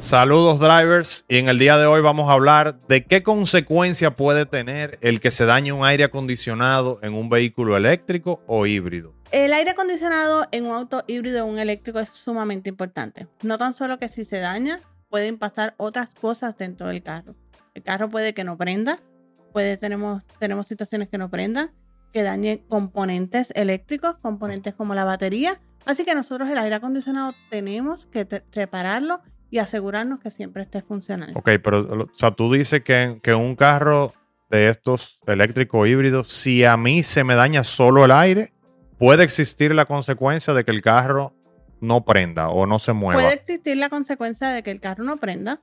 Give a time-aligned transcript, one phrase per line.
[0.00, 4.46] Saludos drivers y en el día de hoy vamos a hablar de qué consecuencia puede
[4.46, 9.12] tener el que se dañe un aire acondicionado en un vehículo eléctrico o híbrido.
[9.32, 13.26] El aire acondicionado en un auto híbrido o un eléctrico es sumamente importante.
[13.42, 14.80] No tan solo que si se daña,
[15.10, 17.34] pueden pasar otras cosas dentro del carro.
[17.74, 19.00] El carro puede que no prenda,
[19.52, 21.72] puede tenemos, tenemos situaciones que no prendan,
[22.12, 25.60] que dañe componentes eléctricos, componentes como la batería.
[25.86, 31.38] Así que nosotros el aire acondicionado tenemos que repararlo y asegurarnos que siempre esté funcionando.
[31.38, 34.14] Ok, pero o sea, tú dices que, que un carro
[34.50, 38.52] de estos eléctricos híbridos, si a mí se me daña solo el aire,
[38.98, 41.34] puede existir la consecuencia de que el carro
[41.80, 43.20] no prenda o no se mueva.
[43.20, 45.62] Puede existir la consecuencia de que el carro no prenda.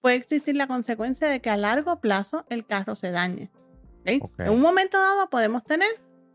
[0.00, 3.50] Puede existir la consecuencia de que a largo plazo el carro se dañe.
[4.04, 5.88] En un momento dado podemos tener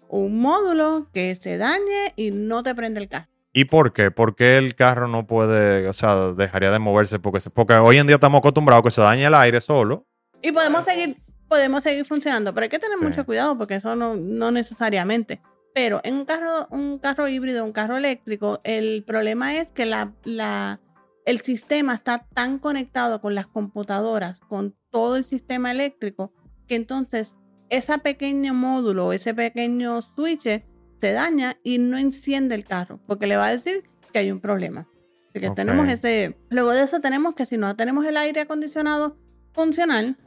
[0.10, 3.30] un módulo que se dañe y no te prende el carro.
[3.54, 4.12] ¿Y por qué?
[4.12, 7.20] ¿Por qué el carro no puede, o sea, dejaría de moverse?
[7.20, 10.08] Porque, porque hoy en día estamos acostumbrados a que se dañe el aire solo.
[10.42, 14.16] Y podemos seguir, podemos seguir funcionando, pero hay que tener mucho cuidado porque eso no,
[14.16, 15.42] no necesariamente.
[15.74, 20.14] Pero en un carro, un carro híbrido, un carro eléctrico, el problema es que la,
[20.24, 20.80] la,
[21.26, 26.34] el sistema está tan conectado con las computadoras, con todo el sistema eléctrico,
[26.68, 27.38] que entonces
[27.70, 30.64] ese pequeño módulo, ese pequeño switch
[31.02, 34.40] se daña y no enciende el carro, porque le va a decir que hay un
[34.40, 34.88] problema.
[35.34, 36.38] que tenemos ese.
[36.50, 39.18] Luego de eso tenemos que si no tenemos el aire acondicionado
[39.54, 40.18] funcional,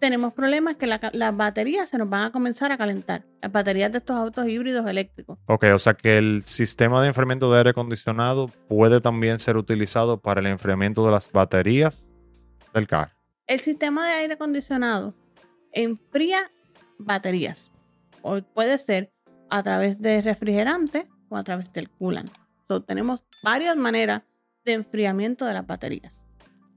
[0.00, 3.24] tenemos problemas que las baterías se nos van a comenzar a calentar.
[3.40, 5.38] Las baterías de estos autos híbridos eléctricos.
[5.46, 10.20] Ok, o sea que el sistema de enfriamiento de aire acondicionado puede también ser utilizado
[10.20, 12.08] para el enfriamiento de las baterías
[12.74, 13.12] del carro.
[13.46, 15.14] El sistema de aire acondicionado
[15.72, 16.40] enfría
[16.98, 17.70] baterías.
[18.22, 19.12] O puede ser
[19.50, 22.30] a través de refrigerante o a través del coolant.
[22.86, 24.22] tenemos varias maneras
[24.64, 26.24] de enfriamiento de las baterías.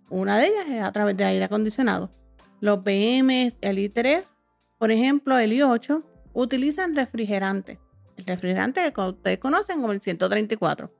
[0.09, 2.11] Una de ellas es a través de aire acondicionado.
[2.59, 4.23] Los BMs, el i3,
[4.77, 7.79] por ejemplo, el i8, utilizan refrigerante.
[8.17, 10.91] El refrigerante que ustedes conocen como el 134.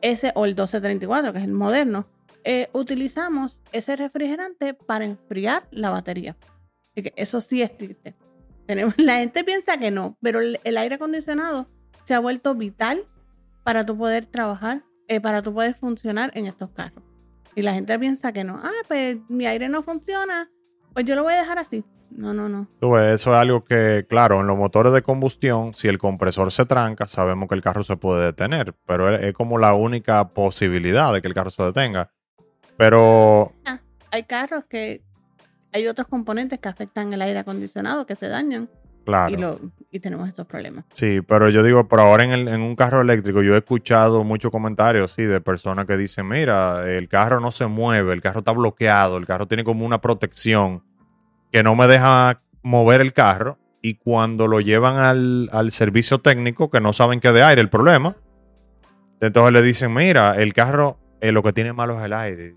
[0.00, 2.08] Ese o el 1234, que es el moderno.
[2.44, 6.36] Eh, utilizamos ese refrigerante para enfriar la batería.
[6.92, 8.14] Así que eso sí existe
[8.96, 11.68] la gente piensa que no, pero el, aire acondicionado
[12.04, 13.04] se ha vuelto vital
[13.64, 17.02] para tu poder trabajar, eh, para tu poder funcionar en estos carros.
[17.54, 18.60] Y la gente piensa que no.
[18.62, 20.50] Ah, pues mi aire no funciona,
[20.92, 21.84] pues yo lo voy a dejar así.
[22.10, 22.68] No, no, no.
[23.00, 27.06] eso es algo que, claro, en los motores de combustión, si el compresor se tranca,
[27.08, 31.28] sabemos que el carro se puede detener, pero es, como la única posibilidad de que
[31.28, 32.12] el carro se detenga.
[32.76, 33.52] Pero...
[33.66, 33.80] Ah,
[34.12, 35.02] hay carros que
[35.72, 38.68] hay otros componentes que afectan el aire acondicionado, que se dañan.
[39.04, 39.60] Claro.
[39.92, 40.84] Y, tenemos estos problemas.
[40.92, 44.50] Sí, pero yo digo, por ahora en, en, un carro eléctrico, yo he escuchado muchos
[44.50, 48.50] comentarios, sí, de personas que dicen, mira, el carro no se mueve, el carro está
[48.50, 50.82] bloqueado, el carro tiene como una protección
[51.52, 53.58] que no me deja mover el carro.
[53.80, 57.68] Y cuando lo llevan al, al servicio técnico, que no saben qué de aire el
[57.68, 58.16] problema,
[59.20, 62.56] entonces le dicen, mira, el carro eh, lo que tiene malo es el aire.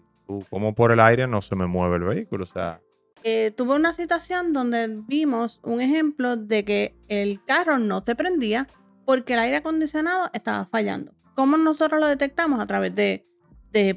[0.49, 2.43] como por el aire no se me mueve el vehículo?
[2.43, 2.81] O sea,
[3.23, 8.67] eh, tuve una situación donde vimos un ejemplo de que el carro no se prendía
[9.05, 11.13] porque el aire acondicionado estaba fallando.
[11.35, 12.59] ¿Cómo nosotros lo detectamos?
[12.59, 13.25] A través de,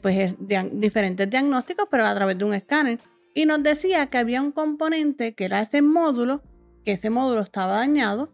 [0.01, 0.35] pues,
[0.73, 3.01] diferentes diagnósticos, pero a través de un escáner.
[3.35, 6.43] Y nos decía que había un componente que era ese módulo,
[6.85, 8.33] que ese módulo estaba dañado.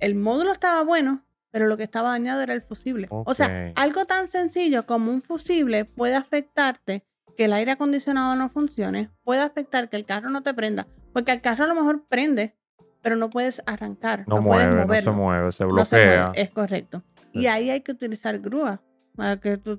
[0.00, 3.08] El módulo estaba bueno, pero lo que estaba dañado era el fusible.
[3.10, 8.48] O sea, algo tan sencillo como un fusible puede afectarte que el aire acondicionado no
[8.48, 12.04] funcione puede afectar que el carro no te prenda, porque el carro a lo mejor
[12.08, 12.56] prende,
[13.02, 15.12] pero no puedes arrancar, no, puedes moverlo.
[15.12, 16.32] No se mueve, se bloquea.
[16.34, 17.02] es correcto.
[17.32, 18.80] Y ahí hay que utilizar grúa,
[19.14, 19.78] para que tú,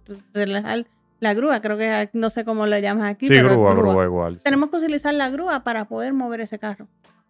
[1.20, 4.06] la grúa, creo que no sé cómo le llamas aquí, sí, pero grúa, grúa.
[4.06, 4.38] igual.
[4.44, 6.88] Tenemos que utilizar la grúa para poder mover ese carro.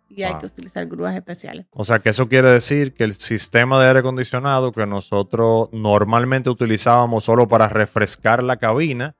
[0.09, 1.65] Y hay que utilizar grúas especiales.
[1.71, 6.49] O sea que eso quiere decir que el sistema de aire acondicionado que nosotros normalmente
[6.49, 9.16] utilizábamos solo para refrescar la cabina,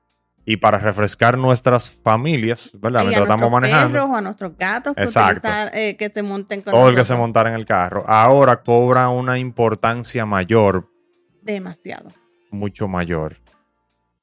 [0.50, 3.02] y para refrescar nuestras familias, ¿verdad?
[3.02, 3.92] Mientras estamos manejando.
[3.92, 5.46] Perros, o a nuestros gatos Exacto.
[5.74, 8.02] Eh, que se monten con Todo el que se montara en el carro.
[8.08, 10.90] Ahora cobra una importancia mayor.
[11.42, 12.14] Demasiado.
[12.50, 13.36] Mucho mayor.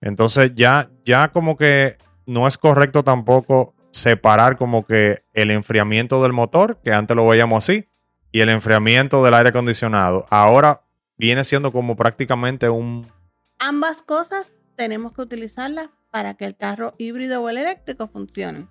[0.01, 6.33] Entonces ya, ya como que no es correcto tampoco separar como que el enfriamiento del
[6.33, 7.87] motor, que antes lo veíamos así,
[8.31, 10.25] y el enfriamiento del aire acondicionado.
[10.31, 10.81] Ahora
[11.19, 13.11] viene siendo como prácticamente un...
[13.59, 18.67] Ambas cosas tenemos que utilizarlas para que el carro híbrido o el eléctrico funcione.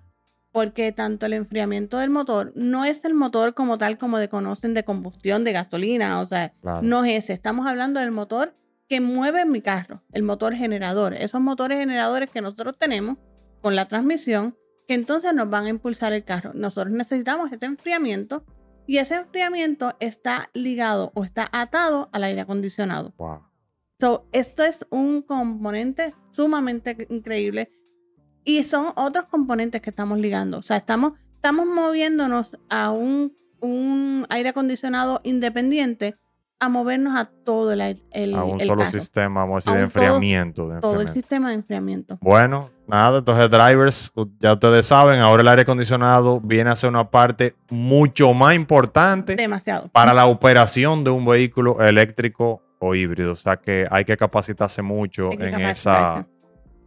[0.51, 4.73] Porque tanto el enfriamiento del motor no es el motor como tal como de conocen
[4.73, 7.33] de combustión de gasolina, o sea, no es ese.
[7.33, 8.55] Estamos hablando del motor
[8.87, 11.13] que mueve mi carro, el motor generador.
[11.13, 13.17] Esos motores generadores que nosotros tenemos
[13.61, 14.57] con la transmisión
[14.87, 16.51] que entonces nos van a impulsar el carro.
[16.53, 18.45] Nosotros necesitamos ese enfriamiento
[18.87, 23.13] y ese enfriamiento está ligado o está atado al aire acondicionado.
[23.17, 23.41] Wow.
[23.99, 27.71] So, esto es un componente sumamente increíble
[28.43, 30.57] y son otros componentes que estamos ligando.
[30.57, 36.15] O sea, estamos, estamos moviéndonos a un, un aire acondicionado independiente
[36.59, 39.75] a movernos a todo el, aire- el, A un el solo sistema, vamos a A
[39.75, 40.67] decir, de un todo- enfriamiento.
[40.69, 41.13] de todo el enfriamiento.
[41.13, 42.17] sistema de enfriamiento.
[42.21, 47.09] Bueno, nada, entonces drivers, ya ustedes saben, ahora el aire acondicionado viene a ser una
[47.09, 49.87] parte mucho más importante Demasiado.
[49.89, 53.33] para la operación de un vehículo eléctrico o híbrido.
[53.33, 55.71] O sea que hay que capacitarse mucho que en capacitarse.
[55.71, 56.27] esa,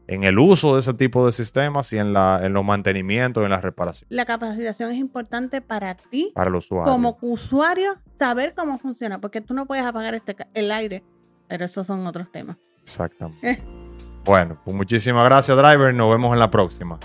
[0.09, 3.51] en el uso de ese tipo de sistemas y en la, en los mantenimientos en
[3.51, 6.91] la reparación La capacitación es importante para ti para el usuario.
[6.91, 11.05] como usuario saber cómo funciona, porque tú no puedes apagar este, el aire,
[11.47, 12.57] pero esos son otros temas.
[12.83, 13.63] Exactamente.
[14.25, 15.95] bueno, pues muchísimas gracias, driver.
[15.95, 16.99] Nos vemos en la próxima.